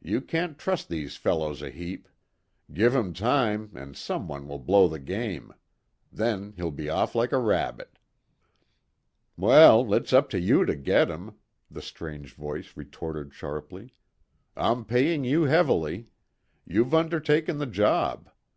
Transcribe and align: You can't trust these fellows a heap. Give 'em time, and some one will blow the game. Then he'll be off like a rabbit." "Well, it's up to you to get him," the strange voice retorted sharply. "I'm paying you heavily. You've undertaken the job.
You 0.00 0.20
can't 0.20 0.60
trust 0.60 0.88
these 0.88 1.16
fellows 1.16 1.60
a 1.60 1.68
heap. 1.68 2.06
Give 2.72 2.94
'em 2.94 3.12
time, 3.12 3.72
and 3.74 3.96
some 3.96 4.28
one 4.28 4.46
will 4.46 4.60
blow 4.60 4.86
the 4.86 5.00
game. 5.00 5.52
Then 6.12 6.52
he'll 6.54 6.70
be 6.70 6.88
off 6.88 7.16
like 7.16 7.32
a 7.32 7.38
rabbit." 7.40 7.98
"Well, 9.36 9.92
it's 9.92 10.12
up 10.12 10.30
to 10.30 10.40
you 10.40 10.64
to 10.66 10.76
get 10.76 11.08
him," 11.10 11.34
the 11.68 11.82
strange 11.82 12.32
voice 12.34 12.76
retorted 12.76 13.34
sharply. 13.34 13.92
"I'm 14.56 14.84
paying 14.84 15.24
you 15.24 15.46
heavily. 15.46 16.06
You've 16.64 16.94
undertaken 16.94 17.58
the 17.58 17.66
job. 17.66 18.30